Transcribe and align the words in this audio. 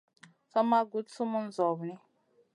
Sa 0.51 0.59
ma 0.69 0.79
guɗ 0.91 1.05
sumun 1.15 1.47
zawni. 1.57 1.93